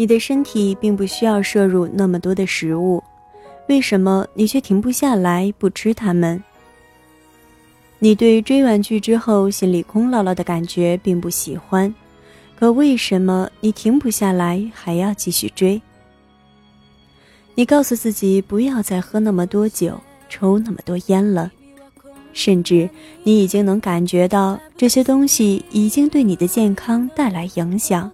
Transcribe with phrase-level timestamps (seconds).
[0.00, 3.04] 你的身体并不需要摄入那么多的食物，
[3.68, 6.42] 为什么你却停不下来不吃它们？
[7.98, 11.94] 你对追完剧之后心里空落落的感觉并不喜欢，
[12.58, 15.78] 可为什么你停不下来还要继续追？
[17.54, 21.52] 你告诉自己不要再喝那么多酒，抽那么多烟了，
[22.32, 22.88] 甚至
[23.22, 28.10] 你已经能感觉到这些东西已经对你的健康带来影响，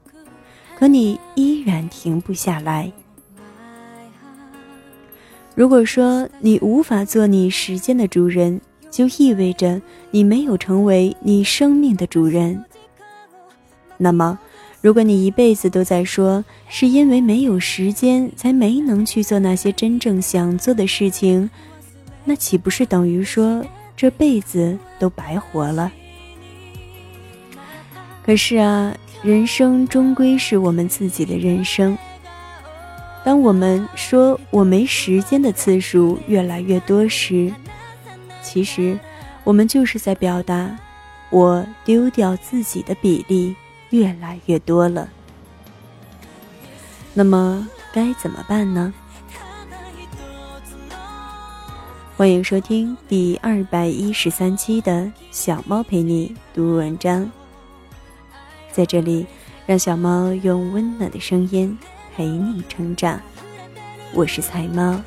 [0.79, 2.93] 可你依然停不下来。
[5.55, 9.81] 如果说你无法做你时间的主人，就意味着
[10.11, 12.63] 你没有成为你生命的主人。
[13.97, 14.39] 那么，
[14.83, 21.49] 如果你一辈子都在说是因为没有时间才没能去做那些真正想做的事情，
[22.25, 23.65] 那岂不是等于说
[23.97, 25.91] 这辈子都白活了？
[28.23, 28.95] 可是啊，
[29.27, 31.99] 人生终归是我们自己的人生。
[33.25, 37.53] 当我们说我没时间的次数越来越多时，
[38.41, 38.97] 其实，
[39.43, 40.79] 我们就是在表达，
[41.31, 43.57] 我丢掉自己的比例
[43.91, 45.09] 越来越多了。
[47.13, 48.95] 那么该怎么办呢？
[52.17, 57.29] 欢迎收听第二百一十三期的小猫陪你读文章。
[58.77, 59.27] 在这里，
[59.65, 61.79] 让小猫用温暖的声音
[62.15, 63.19] 陪你成长。
[64.13, 65.01] 我是菜猫。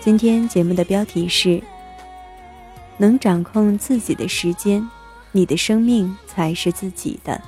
[0.00, 1.62] 今天节目的标题是：
[2.96, 4.84] 能掌控自己的时间，
[5.30, 7.40] 你的生命才是自己的。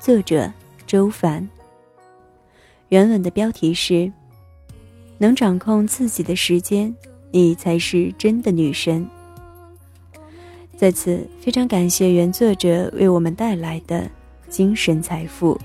[0.00, 0.50] 作者
[0.86, 1.46] 周凡。
[2.88, 4.10] 原文的标题是：
[5.18, 6.96] 能掌控自己的时间，
[7.30, 9.06] 你才是真的女神。
[10.76, 14.08] 在此，非常感谢原作者为我们带来的
[14.48, 15.58] 精神财富。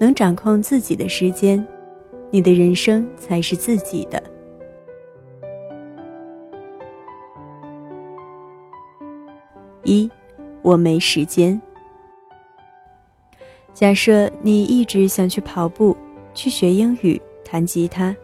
[0.00, 1.64] 能掌控自己的时间，
[2.30, 4.33] 你的人生才是自己的。
[10.64, 11.60] 我没时间。
[13.74, 15.94] 假设你一直想去跑步、
[16.32, 18.16] 去学英语、弹吉他，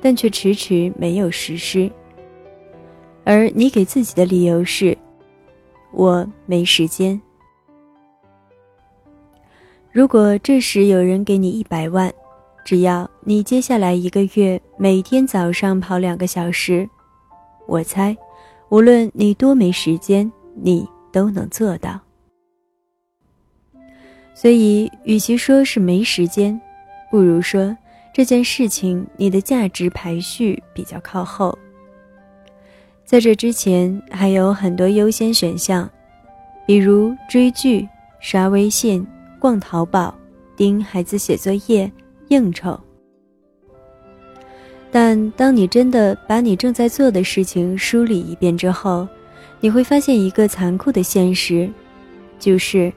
[0.00, 1.88] 但却迟迟没有实施，
[3.22, 4.98] 而你给自己的理由是：
[5.92, 7.20] 我没时间。
[9.92, 12.12] 如果这时有人给你一百万，
[12.64, 16.88] 只要你接下来一个月每天早上跑两个小时，
[17.66, 18.16] 我猜，
[18.70, 22.00] 无论你多没时间，你都能做到。
[24.34, 26.60] 所以，与其说是没时间，
[27.10, 27.76] 不如说
[28.12, 31.58] 这件事情你的价值排序比较靠后。
[33.04, 35.90] 在这之前还有很多优先选项，
[36.66, 37.88] 比如追剧、
[38.20, 39.06] 刷微信。
[39.40, 40.14] 逛淘宝、
[40.54, 41.90] 盯孩子写作业、
[42.28, 42.78] 应酬。
[44.90, 49.08] 但当你真的把你正在做的事情梳理一遍之后，
[49.60, 51.70] 你会发现一个残酷的现实，
[52.38, 52.92] 就是，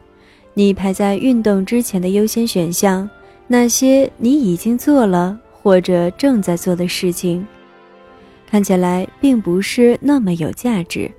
[0.54, 3.10] 你排在运动之前的优先选项，
[3.48, 7.46] 那些你已经做了或者正在做的事情，
[8.50, 11.12] 看起来并不是那么有价值。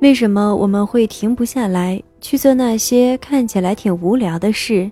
[0.00, 2.02] 为什么我们会停不下来？
[2.20, 4.90] 去做那些看起来挺无聊的事，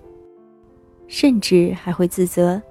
[1.07, 2.61] 甚至还会自责。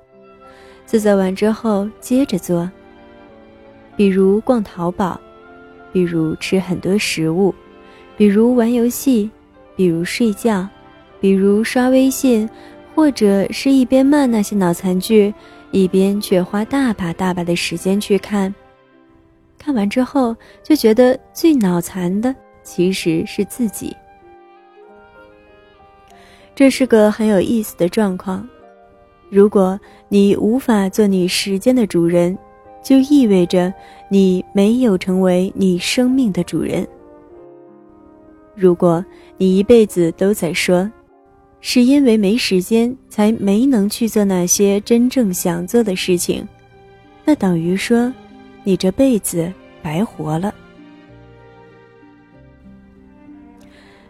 [0.87, 2.71] 自责完之后接着做，
[3.97, 5.21] 比如逛淘宝，
[5.93, 7.55] 比如吃很多食物，
[8.17, 9.31] 比如玩游戏，
[9.77, 10.67] 比如睡觉，
[11.21, 12.49] 比如刷微信，
[12.95, 15.33] 或者是一边骂那些脑残剧，
[15.71, 18.55] 一边却花大把大把的时间去看。
[19.59, 23.95] 看完之后就觉得最脑残的其实是自己。
[26.55, 28.47] 这是个很有意思的状况。
[29.31, 29.79] 如果
[30.09, 32.37] 你无法做你时间的主人，
[32.83, 33.73] 就意味着
[34.11, 36.87] 你没有成为你生命的主人。
[38.55, 39.05] 如果
[39.39, 40.91] 你一辈子都在说，
[41.61, 46.47] 是因为没时间才没能去做那些真正想做的事情，
[47.25, 48.13] 那等于说，
[48.65, 49.53] 你这辈子
[49.83, 50.55] 白活了。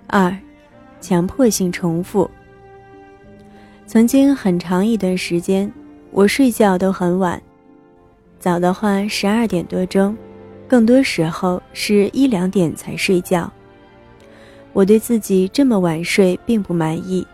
[0.07, 0.37] 二。
[1.01, 2.31] 强迫性重复。
[3.89, 5.69] 曾经很长一段时间，
[6.13, 7.43] 我睡觉都很晚，
[8.43, 10.17] 早的话十二点多钟，
[10.67, 13.49] 更多时候是一两点才睡觉。
[14.73, 17.25] 我对自己这么晚睡并不满意，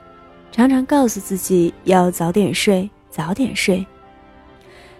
[0.52, 3.82] 常常告诉自己要早点睡，早点睡。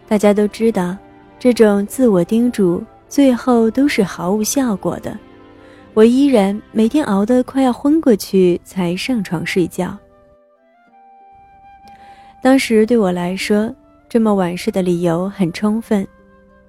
[0.09, 0.97] 大家都知道，
[1.39, 5.15] 这种自我叮嘱最后都是毫无效果的。
[5.93, 9.95] 我依然每天熬得快要昏过去才上床睡觉。
[12.41, 13.71] 当时对我来说，
[14.09, 16.07] 这么晚睡的理由很充分，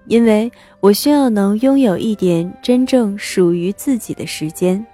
[0.08, 0.52] 因为
[0.82, 4.86] 我需要能拥有一点真正属于自己的时间。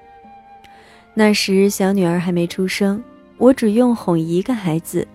[1.16, 3.04] 那时小女儿还没出生，
[3.38, 5.08] 我只用哄一个孩子，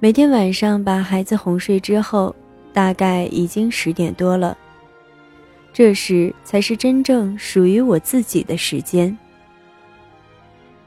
[0.00, 2.34] 每天晚上把孩子哄睡之后，
[2.72, 4.56] 大概已经十点多了。
[5.74, 9.16] 这时才是真正属于我自己的时间。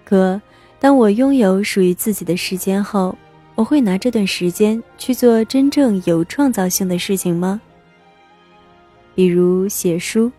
[0.03, 0.41] 可
[0.79, 3.15] 当我拥有属于自己的时间后，
[3.55, 7.61] 我会拿这段时间去做真正有创造性的事情吗？
[9.15, 10.29] 比如写书，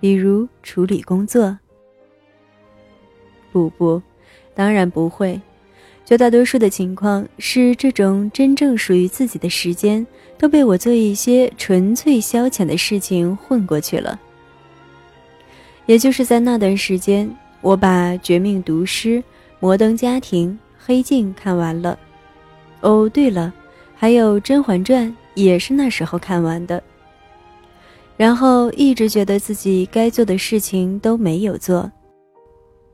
[0.00, 1.56] 比如处理工作。
[3.52, 4.02] 不不，
[4.54, 5.40] 当然不会。
[6.04, 10.04] 绝大多数的情况是，这种真正属于自己的时间
[10.36, 14.18] 都被我做一些纯粹消遣的事情混过去了。
[15.86, 19.08] 也就是在那段时间，我把《绝命毒师》
[19.60, 21.96] 《摩登家庭》《黑镜》看完了。
[22.80, 23.52] 哦，对了，
[23.94, 26.82] 还有《甄嬛传》也是那时候看完的。
[28.16, 31.90] 然后一直觉得自己该做的事情都没有做。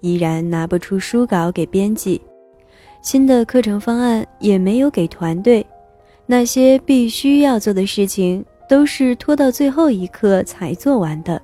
[0.00, 2.20] 依然拿不出书稿给编辑，
[3.00, 5.66] 新的课程方案也没有给团队，
[6.26, 11.40] 那些必须要做的事情都是拖到最后一刻才做完的。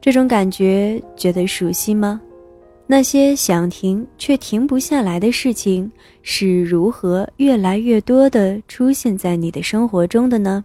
[0.00, 2.20] 这种感觉觉得熟悉吗？
[2.92, 5.88] 那些想停却停不下来的事情
[6.22, 10.64] 是如何越来越多的出现在你的生活中的呢？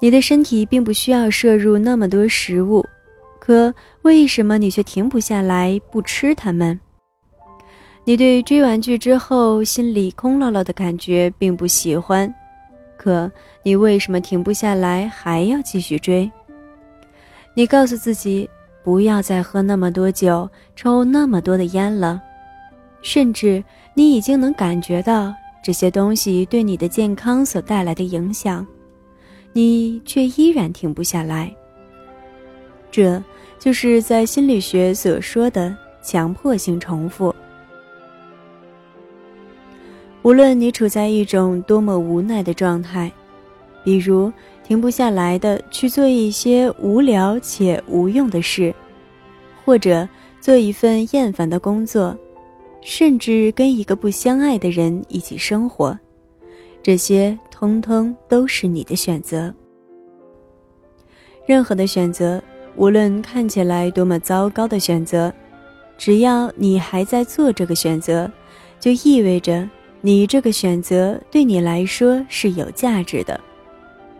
[0.00, 2.84] 你的身体并不需要摄入那么多食物。
[3.40, 6.78] 可为什么你却停不下来不吃它们？
[8.04, 12.32] 你对追完剧之后心里空落落的感觉并不喜欢，
[12.98, 16.30] 可你为什么停不下来还要继续追？
[17.54, 18.46] 你告诉自己
[18.82, 22.20] 不要再喝那么多酒，抽那么多的烟了，
[23.02, 23.62] 甚至
[23.94, 28.66] 你已经能感觉到这些东西对你的健康所带来的影响，
[29.52, 31.54] 你却依然停不下来。
[32.90, 33.22] 这。
[33.62, 37.32] 就是在心理学所说的强迫性重复。
[40.22, 43.12] 无论你处在一种多么无奈的状态，
[43.84, 44.32] 比如
[44.64, 48.74] 停不下来的去做一些无聊且无用的事，
[49.64, 50.08] 或者
[50.40, 52.16] 做一份厌烦的工作，
[52.80, 55.98] 甚至跟一个不相爱的人一起生活，
[56.82, 59.52] 这些通通都是你的选择。
[61.46, 62.42] 任何的选择。
[62.74, 65.30] 无论看起来多么糟糕的选择，
[65.98, 68.32] 只要你还在做这个选择，
[68.80, 69.68] 就意味着
[70.00, 73.38] 你这个选择对你来说是有价值的，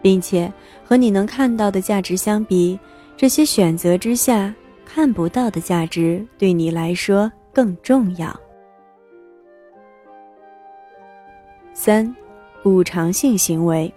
[0.03, 0.53] 并且
[0.85, 2.79] 和你能看到的价值相比，
[3.17, 4.55] 这些选择之下
[4.85, 8.39] 看不到的价值对你来说更重要。
[11.73, 12.15] 三，
[12.63, 13.93] 补偿性行为。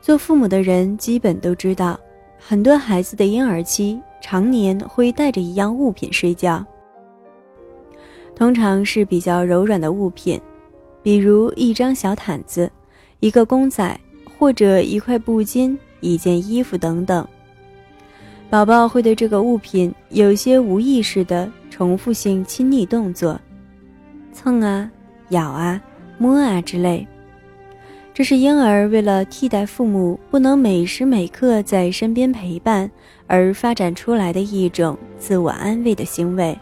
[0.00, 1.98] 做父母的人基本都知道，
[2.38, 6.64] 很多孩子的婴儿期常年会带着一样物品睡觉，
[8.34, 10.40] 通常是比较柔软的物品，
[11.02, 12.70] 比如一张小毯子、
[13.20, 13.98] 一个公仔
[14.38, 17.26] 或者一块布巾、一件衣服等等。
[18.50, 23.38] 宝宝会对这个物品有些无意识的重复性亲昵动作，
[24.32, 24.90] 蹭啊、
[25.30, 25.80] 咬啊、
[26.16, 27.06] 摸啊之类。
[28.14, 32.90] 这是婴儿为了替代父母不能每时每刻在身边陪伴
[33.28, 36.58] 而发展出来的一种自我安慰的行为。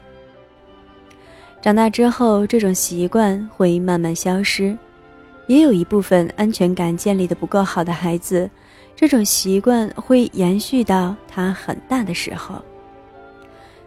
[1.62, 4.76] 长大之后，这种习惯会慢慢消失，
[5.46, 8.48] 也有一部分安全感建立的不够好的孩子，
[8.94, 12.62] 这种习惯会延续到他很大的时候。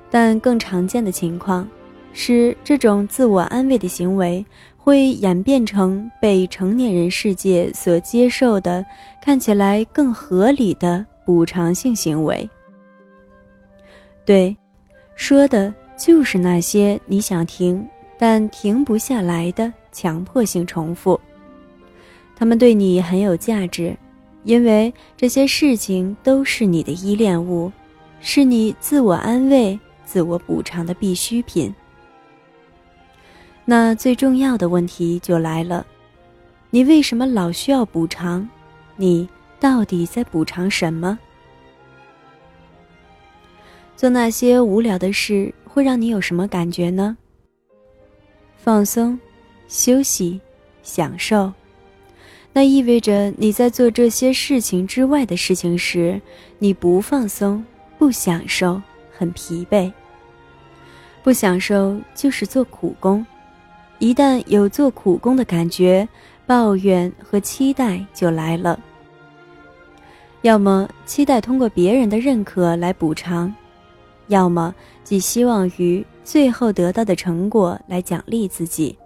[0.10, 1.68] 但更常见的情况
[2.14, 4.46] 是，这种自我安慰的行为。
[4.82, 8.84] 会演变成被成年人世界所接受的、
[9.22, 12.50] 看起来更合理的补偿性行为。
[14.26, 14.56] 对，
[15.16, 17.88] 说的就是那些你想停
[18.18, 21.20] 但停不下来的强迫性重复。
[22.40, 23.94] 他们对你很有价值，
[24.46, 27.70] 因为这些事情都是你的依恋物，
[28.22, 31.76] 是你自我安慰、自我补偿的必需品。
[33.66, 35.86] 那最重要的问题就来了：
[36.70, 38.48] 你为什么老需要补偿？
[38.96, 39.28] 你
[39.60, 41.20] 到底在补偿什么？
[43.98, 47.18] 做那些无聊的事会让你有什么感觉呢？
[48.56, 49.20] 放松、
[49.68, 50.40] 休息、
[50.82, 51.52] 享受，
[52.52, 56.20] 那意味着你在做这些事情之外的事情时，
[56.58, 57.64] 你不放松、
[57.98, 58.82] 不享受，
[59.16, 59.92] 很疲惫。
[61.24, 63.26] 不享受就是做苦工，
[64.00, 66.08] 一旦有做苦工的感觉，
[66.48, 68.80] 抱怨和期待就来了。
[70.42, 73.54] 要么期待通过别人的认可来补偿。
[74.28, 78.98] 要么寄希望于最后得到的成果来奖励自己，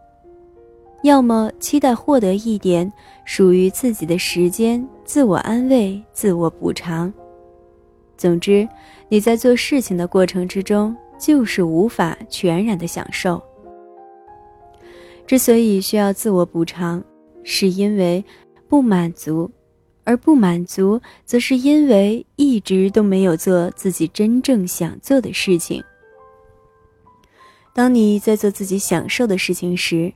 [1.04, 2.92] 要么期待获得一点
[3.26, 7.14] 属于自己的时间，自我安慰、自我补偿。
[8.18, 8.68] 总之，
[9.10, 13.42] 你在做事情的过程之中，就是无法全然的享受。
[15.28, 17.04] 之所以需要自我补偿，
[17.44, 18.24] 是因为
[18.68, 19.50] 不满足。
[20.06, 25.82] 而不满足，则是因为一直都没有做自己真正想做的事情。
[27.74, 30.14] 当你在做自己享受的事情时，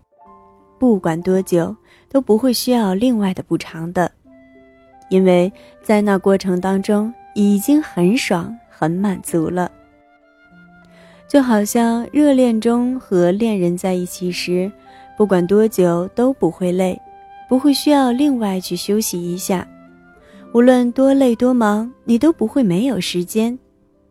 [0.79, 1.75] 不管多久
[2.09, 4.11] 都不会需要另外的补偿的，
[5.09, 9.71] 因为在那过程当中已经很爽、很满足了。
[11.27, 14.71] 就好像热恋中和恋人在一起时，
[15.17, 16.99] 不管多久都不会累，
[17.49, 19.67] 不会需要另外去休息一下。
[20.53, 23.59] 无论多累多忙，你都不会没有时间，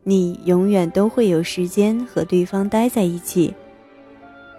[0.02, 3.54] 你永远都会有时间和对方待在一起，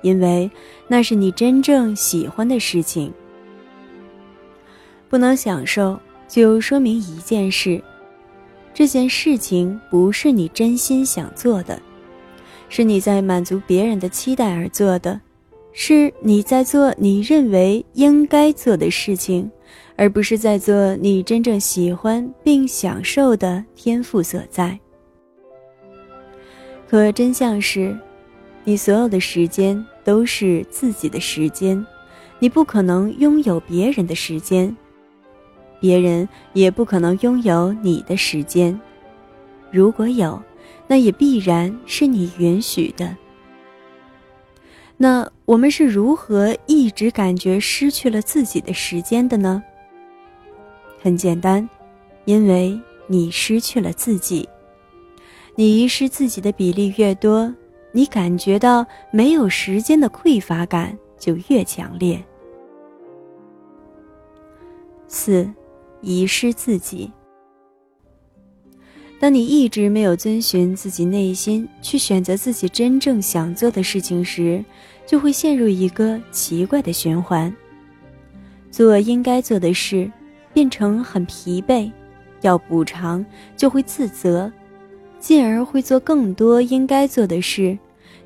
[0.02, 0.50] 因为
[0.88, 3.14] 那是你真正喜欢的事情。
[5.10, 7.82] 不能享受，就说明一件事：
[8.74, 11.82] 这件事情不是你真心想做的，
[12.70, 15.20] 是你在满足别人的期待而做的，
[15.72, 19.50] 是你在做你认为应该做的事情。
[20.00, 24.80] 而不是在做你真正喜欢并享受的天赋所在。
[26.88, 27.98] 可真相是，
[28.68, 31.88] 你所有的时间都是自己的时间，
[32.38, 34.76] 你不可能拥有别人的时间，
[35.80, 38.78] 别人也不可能拥有你的时间。
[39.72, 40.38] 如果有，
[40.86, 43.16] 那也必然是你允许的。
[44.98, 49.64] 那我们是如何一直感觉失去了自己的时间的呢？
[51.02, 51.70] 很简单，
[52.26, 54.46] 因为你失去了自己。
[55.56, 57.56] 你遗失自己的比例越多，
[57.98, 62.24] 你感觉到没有时间的匮乏感就越强烈。
[65.08, 65.52] 四，
[66.02, 67.12] 遗失自己。
[69.20, 74.64] 当你一直没有遵循自己内心去选择自己真正想做的事情时，
[75.08, 77.52] 就会陷入一个奇怪的循环：
[78.70, 80.12] 做应该做的事。
[80.54, 81.92] 变成很疲惫，
[82.42, 83.26] 要补偿
[83.56, 84.52] 就会自责，
[85.20, 87.78] 进而会做更多应该做的事，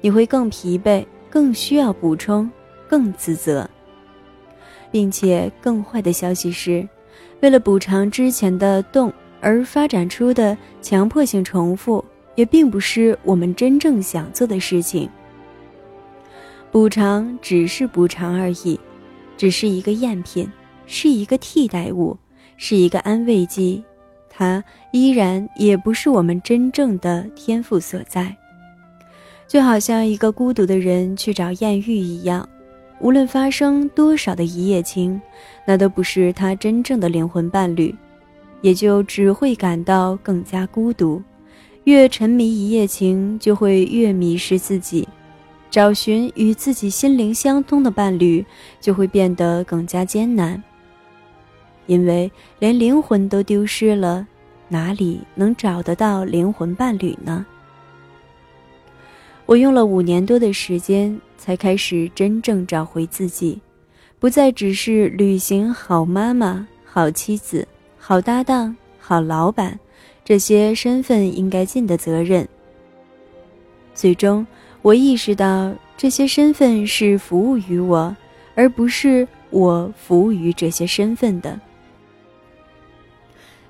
[0.01, 2.49] 你会更疲惫，更需要补充，
[2.89, 3.69] 更自责，
[4.91, 6.87] 并且更坏的消息是，
[7.39, 12.03] 为了补偿之前的动而发展出的强迫性重复，
[12.35, 15.09] 也并不是我们真正想做的事情。
[16.71, 18.79] 补偿只是补偿而已，
[19.37, 20.51] 只是一个赝品。
[20.87, 22.17] 是一个替代物，
[22.57, 23.81] 是一个安慰剂，
[24.29, 28.35] 它依然也不是我们真正的天赋所在。
[29.51, 32.47] 就好像一个孤独的人去找艳遇一样，
[33.01, 35.21] 无论发生多少的一夜情，
[35.67, 37.93] 那都不是他真正的灵魂伴侣，
[38.61, 41.21] 也就只会感到更加孤独。
[41.83, 45.05] 越沉迷一夜情，就会越迷失自己。
[45.69, 48.45] 找寻与自己心灵相通的伴侣，
[48.79, 50.63] 就会变得更加艰难。
[51.87, 54.25] 因为连灵魂都丢失了，
[54.69, 57.45] 哪里能找得到灵魂伴侣呢？
[59.51, 63.59] 我用了五年多的时间，才开始真正找回自己，
[64.17, 67.67] 不再只是履行好妈妈、好妻子、
[67.99, 69.77] 好搭档、好老板
[70.23, 72.47] 这些身份应该尽的责任。
[73.93, 74.47] 最终，
[74.81, 78.15] 我意识到这些身份是服务于我，
[78.55, 81.59] 而不是我服务于这些身份的。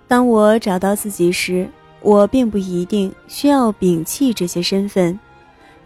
[0.07, 1.67] 当我找到自己时，
[2.01, 5.19] 我并不一定需要摒弃这些身份，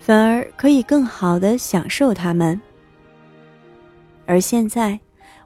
[0.06, 2.62] 反而可以更好的享受他们。
[4.28, 5.00] 而现在，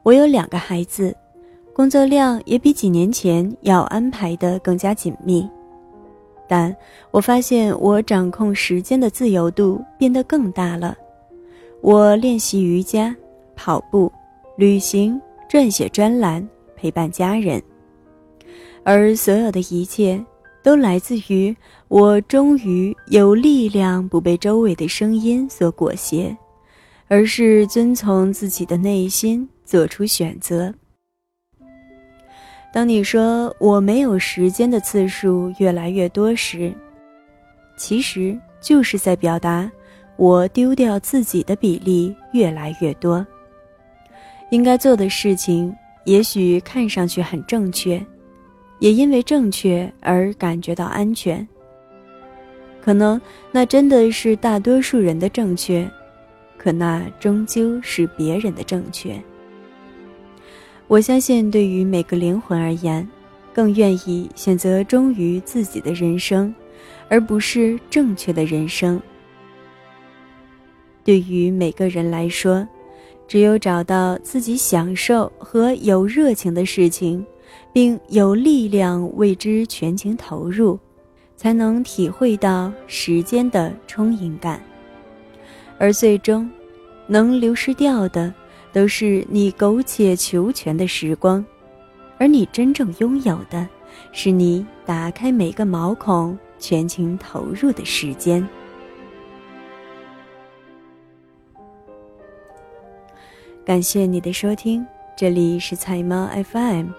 [0.04, 1.16] 我有两个孩子，
[1.72, 5.50] 工作量也比几年前要安排的更加紧密，
[6.46, 6.75] 但
[7.10, 10.94] 我发现我掌控时间的自由度变得更大了。
[11.80, 13.16] 我练习瑜伽、
[13.56, 14.12] 跑步、
[14.58, 15.18] 旅行、
[15.50, 17.63] 撰写专栏、陪伴家人。
[18.84, 20.22] 而所有的一切，
[20.62, 21.56] 都来自于
[21.88, 26.36] 我终于有力量不被周围的声音所裹挟，
[27.08, 30.74] 而是遵从自己的内心做出选择。
[32.72, 36.72] 当你说我没有时间的次数越来越多时，
[37.78, 39.72] 其实就是在表达
[40.18, 43.25] 我丢掉自己的比例越来越多。
[44.51, 45.75] 应该做的事情
[46.06, 48.00] 也许看上去很正确。
[48.79, 51.48] 也因为正确而感觉到安全。
[52.81, 53.19] 可能
[53.51, 55.89] 那真的是大多数人的正确，
[56.57, 59.21] 可那终究是别人的正确。
[60.88, 63.07] 我相信，对于每个灵魂而言，
[63.53, 66.53] 更愿意选择忠于自己的人生，
[67.09, 69.00] 而不是正确的人生。
[71.03, 72.67] 对于每个人来说，
[73.27, 77.24] 只有找到自己享受和有热情的事情。
[77.72, 80.79] 并有力量为之全情投入，
[81.36, 84.62] 才能体会到时间的充盈感。
[85.77, 86.50] 而最终，
[87.08, 88.34] 能流失掉的，
[88.74, 91.46] 都是你苟且求全的时光，
[92.18, 93.68] 而你真正拥有的，
[94.12, 98.48] 是你打开每个毛孔、全情投入的时间。
[103.65, 106.99] 感谢你的收听，这里是菜猫 FM。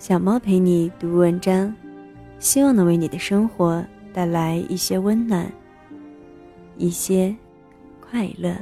[0.00, 1.76] 小猫陪你读文章，
[2.38, 5.52] 希望能为你的生活带来一些温暖，
[6.78, 7.36] 一些
[8.00, 8.56] 快乐。